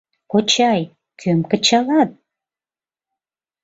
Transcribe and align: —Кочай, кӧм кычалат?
—Кочай, 0.31 0.81
кӧм 1.19 1.39
кычалат? 1.51 2.09